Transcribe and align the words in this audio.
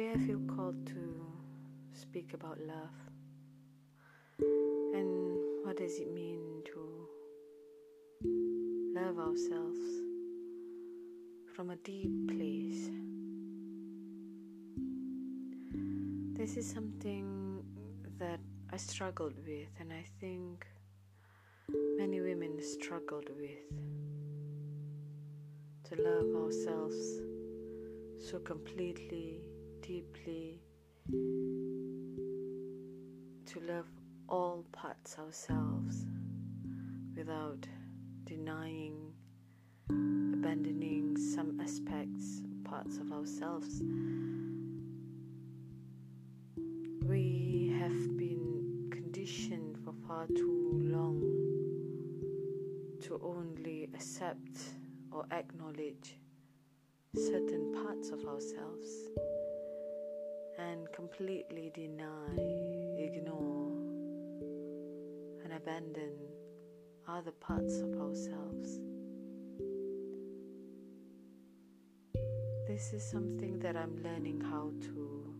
Today 0.00 0.12
I 0.14 0.26
feel 0.26 0.40
called 0.56 0.86
to 0.86 1.22
speak 1.92 2.32
about 2.32 2.58
love 2.58 2.96
and 4.94 5.38
what 5.62 5.76
does 5.76 5.98
it 5.98 6.10
mean 6.10 6.62
to 6.72 7.06
love 8.98 9.18
ourselves 9.18 9.78
from 11.54 11.68
a 11.68 11.76
deep 11.76 12.10
place. 12.28 12.88
This 16.32 16.56
is 16.56 16.66
something 16.66 17.62
that 18.18 18.40
I 18.72 18.78
struggled 18.78 19.34
with, 19.46 19.68
and 19.80 19.92
I 19.92 20.06
think 20.18 20.66
many 21.98 22.22
women 22.22 22.58
struggled 22.62 23.28
with 23.38 23.68
to 25.90 26.02
love 26.02 26.42
ourselves 26.42 26.96
so 28.18 28.38
completely, 28.38 29.42
deeply, 29.90 30.60
to 33.44 33.60
love 33.66 33.88
all 34.28 34.64
parts 34.70 35.18
ourselves 35.18 36.06
without 37.16 37.66
denying, 38.22 39.12
abandoning 39.88 41.16
some 41.16 41.60
aspects, 41.60 42.42
parts 42.62 42.98
of 42.98 43.10
ourselves. 43.10 43.82
We 47.04 47.74
have 47.80 48.16
been 48.16 48.90
conditioned 48.92 49.76
for 49.84 49.92
far 50.06 50.28
too 50.28 50.82
long 50.84 51.20
to 53.02 53.20
only 53.24 53.88
accept 53.92 54.56
or 55.10 55.26
acknowledge 55.32 56.16
certain 57.16 57.74
parts 57.74 58.10
of 58.10 58.24
ourselves 58.24 58.86
and 60.68 60.92
completely 60.92 61.70
deny, 61.74 62.34
ignore, 62.98 63.72
and 65.42 65.52
abandon 65.54 66.12
other 67.08 67.32
parts 67.32 67.80
of 67.80 67.94
ourselves. 68.00 68.78
This 72.66 72.92
is 72.92 73.02
something 73.10 73.58
that 73.60 73.76
I'm 73.76 74.02
learning 74.02 74.40
how 74.40 74.70
to 74.82 75.34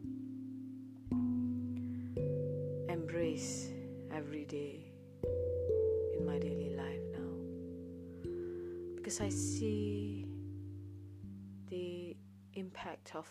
embrace 2.88 3.68
every 4.12 4.44
day 4.46 4.92
in 6.16 6.27
my 6.27 6.38
daily 6.38 6.70
life 6.74 7.02
now 7.12 7.36
because 8.96 9.20
I 9.20 9.28
see 9.28 10.27
the 11.68 12.16
impact 12.55 13.14
of 13.14 13.28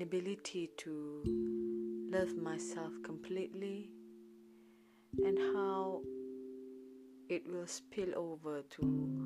inability 0.00 0.70
to 0.76 1.22
love 2.12 2.36
myself 2.36 2.92
completely 3.02 3.90
and 5.24 5.36
how 5.52 6.00
it 7.28 7.42
will 7.50 7.66
spill 7.66 8.14
over 8.14 8.62
to 8.70 9.18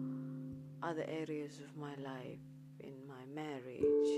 other 0.83 1.05
areas 1.09 1.61
of 1.61 1.77
my 1.77 1.95
life 2.03 2.41
in 2.81 2.95
my 3.07 3.23
marriage, 3.35 4.13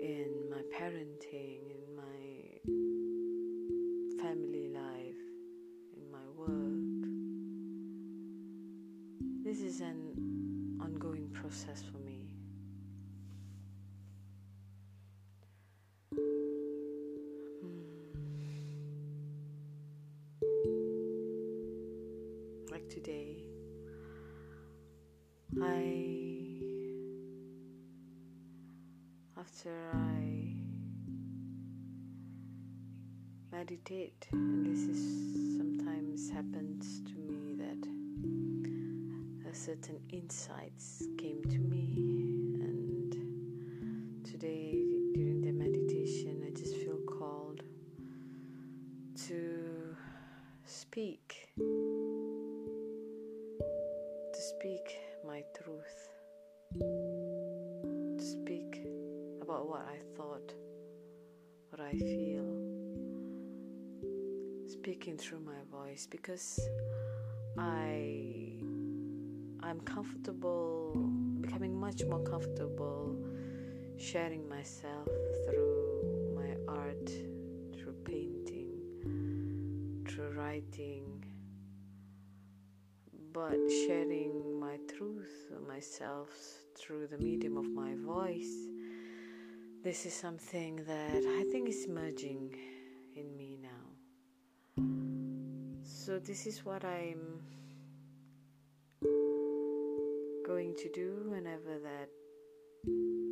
in 0.00 0.30
my 0.48 0.62
parenting, 0.78 1.58
in 1.74 1.96
my 1.96 2.20
family 4.22 4.68
life, 4.68 5.22
in 5.96 6.08
my 6.12 6.26
work. 6.36 7.08
This 9.44 9.60
is 9.60 9.80
an 9.80 10.78
ongoing 10.80 11.28
process 11.30 11.82
for 11.82 11.98
me. 11.98 12.03
Like 22.84 22.92
today, 22.94 23.36
I, 25.62 26.60
after 29.40 29.70
I 29.94 30.52
meditate, 33.52 34.26
and 34.32 34.66
this 34.66 34.80
is 34.80 35.56
sometimes 35.56 36.30
happens 36.30 37.00
to 37.06 37.14
me 37.14 37.54
that 37.56 37.88
a 39.50 39.54
certain 39.54 40.00
insights 40.10 41.04
came 41.16 41.42
to 41.44 41.58
me, 41.58 41.96
and 42.60 43.12
today 44.24 44.72
during 45.14 45.40
the 45.40 45.52
meditation, 45.52 46.44
I 46.46 46.50
just 46.58 46.74
feel 46.76 46.98
called 47.18 47.62
to 49.28 49.96
speak, 50.66 51.33
about 59.54 59.68
what 59.68 59.86
I 59.88 59.98
thought, 60.16 60.52
what 61.70 61.80
I 61.80 61.92
feel, 61.92 62.50
speaking 64.66 65.16
through 65.16 65.40
my 65.40 65.60
voice 65.70 66.08
because 66.10 66.58
I 67.56 68.58
I'm 69.62 69.80
comfortable 69.84 70.96
becoming 71.40 71.78
much 71.78 72.02
more 72.04 72.24
comfortable 72.24 73.16
sharing 73.96 74.48
myself 74.48 75.06
through 75.46 76.34
my 76.34 76.56
art, 76.72 77.08
through 77.76 77.94
painting, 78.04 78.72
through 80.08 80.32
writing, 80.32 81.24
but 83.32 83.58
sharing 83.86 84.58
my 84.58 84.78
truth 84.96 85.52
myself 85.68 86.30
through 86.76 87.06
the 87.06 87.18
medium 87.18 87.56
of 87.56 87.68
my 87.70 87.94
voice. 87.94 88.54
This 89.84 90.06
is 90.06 90.14
something 90.14 90.76
that 90.86 91.22
I 91.40 91.44
think 91.52 91.68
is 91.68 91.86
merging 91.86 92.54
in 93.14 93.36
me 93.36 93.58
now. 93.60 93.84
So, 95.84 96.18
this 96.18 96.46
is 96.46 96.64
what 96.64 96.82
I'm 96.86 97.42
going 100.46 100.74
to 100.74 100.88
do 100.94 101.26
whenever 101.28 101.78
that 101.82 102.08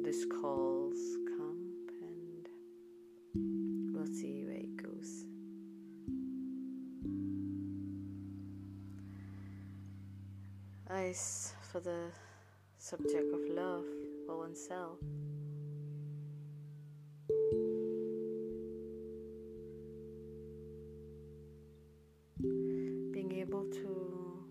this 0.04 0.26
calls 0.26 0.98
come, 1.38 1.72
and 2.02 2.46
we'll 3.94 4.04
see 4.04 4.44
where 4.44 4.56
it 4.56 4.76
goes. 4.76 5.24
As 10.90 11.54
for 11.72 11.80
the 11.80 12.10
subject 12.76 13.32
of 13.32 13.40
love 13.48 13.86
for 14.26 14.36
oneself, 14.36 14.98
able 23.42 23.64
to 23.64 24.44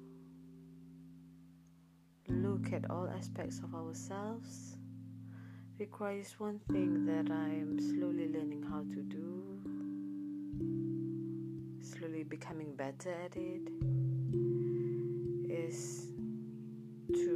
look 2.28 2.74
at 2.74 2.90
all 2.92 3.08
aspects 3.18 3.60
of 3.60 3.74
ourselves 3.74 4.76
requires 5.80 6.36
one 6.38 6.60
thing 6.70 7.06
that 7.06 7.32
I 7.32 7.48
am 7.64 7.80
slowly 7.80 8.28
learning 8.28 8.64
how 8.70 8.82
to 8.82 9.02
do, 9.18 9.44
slowly 11.82 12.24
becoming 12.24 12.76
better 12.76 13.14
at 13.24 13.38
it, 13.38 13.70
is 15.50 16.08
to 17.14 17.34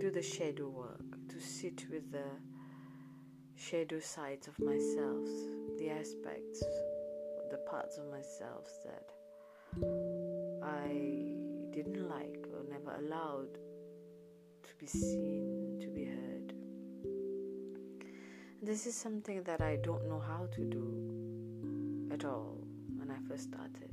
do 0.00 0.10
the 0.10 0.22
shadow 0.22 0.68
work, 0.68 1.28
to 1.30 1.40
sit 1.40 1.86
with 1.90 2.12
the 2.12 2.28
shadow 3.54 4.00
sides 4.00 4.48
of 4.48 4.58
myself, 4.58 5.26
the 5.78 5.88
aspects, 5.88 6.62
the 7.50 7.58
parts 7.70 7.96
of 7.96 8.04
myself 8.10 8.68
that 8.84 9.15
I 10.62 11.34
didn't 11.70 12.08
like 12.08 12.46
or 12.54 12.64
never 12.70 12.96
allowed 12.96 13.58
to 14.62 14.74
be 14.78 14.86
seen, 14.86 15.78
to 15.80 15.88
be 15.88 16.04
heard. 16.04 16.54
This 18.62 18.86
is 18.86 18.94
something 18.94 19.42
that 19.42 19.60
I 19.60 19.76
don't 19.76 20.08
know 20.08 20.18
how 20.18 20.46
to 20.54 20.64
do 20.64 22.08
at 22.10 22.24
all 22.24 22.58
when 22.96 23.10
I 23.10 23.18
first 23.28 23.44
started. 23.44 23.90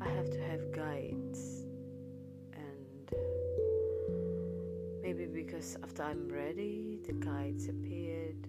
I 0.00 0.08
have 0.08 0.30
to 0.30 0.40
have 0.40 0.72
guides, 0.72 1.66
and 2.54 3.12
maybe 5.02 5.26
because 5.26 5.76
after 5.82 6.02
I'm 6.04 6.26
ready, 6.28 6.98
the 7.06 7.12
guides 7.12 7.68
appeared 7.68 8.48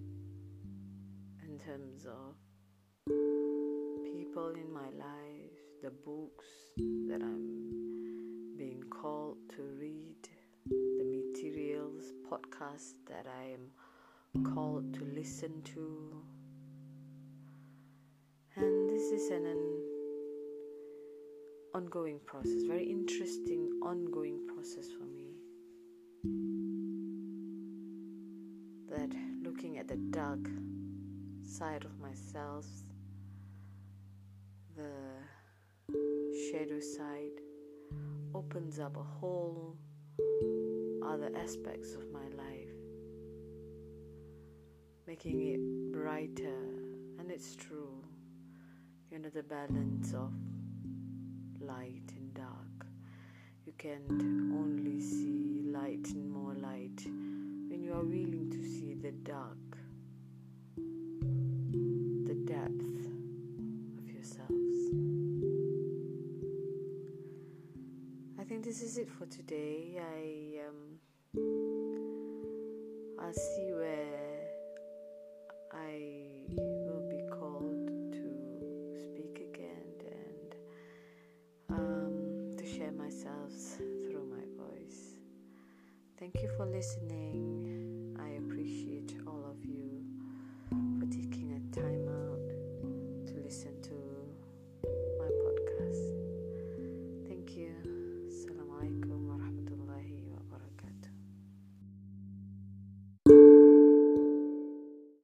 in 1.46 1.58
terms 1.58 2.06
of 2.06 2.34
people 4.12 4.48
in 4.54 4.72
my 4.72 4.88
life, 4.98 5.21
the 5.82 5.90
books 5.90 6.46
that 7.08 7.20
I'm 7.20 8.56
being 8.56 8.84
called 8.88 9.36
to 9.56 9.62
read, 9.80 10.28
the 10.64 11.02
materials, 11.02 12.04
podcasts 12.30 12.92
that 13.08 13.26
I 13.26 13.54
am 13.54 14.44
called 14.54 14.94
to 14.94 15.04
listen 15.12 15.60
to. 15.74 16.22
And 18.54 18.88
this 18.88 19.02
is 19.10 19.30
an, 19.32 19.44
an 19.44 19.82
ongoing 21.74 22.20
process, 22.26 22.62
very 22.68 22.84
interesting 22.88 23.68
ongoing 23.82 24.46
process 24.46 24.86
for 24.96 25.06
me. 25.06 25.32
That 28.88 29.12
looking 29.42 29.78
at 29.78 29.88
the 29.88 29.96
dark 29.96 30.48
side 31.42 31.84
of 31.84 31.98
myself, 31.98 32.66
the 34.76 34.92
shadow 36.50 36.80
side, 36.80 37.40
opens 38.34 38.78
up 38.78 38.96
a 38.96 39.02
whole 39.02 39.76
other 41.06 41.30
aspects 41.42 41.94
of 41.94 42.10
my 42.12 42.26
life, 42.36 42.74
making 45.06 45.42
it 45.48 45.92
brighter. 45.92 46.68
And 47.18 47.30
it's 47.30 47.54
true, 47.54 48.02
you 49.10 49.18
know, 49.18 49.28
the 49.28 49.42
balance 49.42 50.12
of 50.12 50.32
light 51.60 52.10
and 52.16 52.34
dark. 52.34 52.86
You 53.66 53.72
can't 53.78 54.22
only 54.52 55.00
see 55.00 55.51
I 68.42 68.44
think 68.44 68.64
this 68.64 68.82
is 68.82 68.98
it 68.98 69.08
for 69.08 69.24
today. 69.26 70.00
I 70.00 70.66
um, 70.66 70.98
I'll 73.20 73.32
see 73.32 73.70
where 73.72 74.40
I 75.72 76.46
will 76.58 77.08
be 77.08 77.22
called 77.30 77.86
to 78.14 78.98
speak 78.98 79.46
again 79.48 79.94
and 80.10 80.56
um, 81.70 82.50
to 82.58 82.66
share 82.66 82.90
myself 82.90 83.52
through 83.78 84.26
my 84.28 84.44
voice. 84.60 85.18
Thank 86.18 86.34
you 86.42 86.50
for 86.56 86.66
listening. 86.66 87.61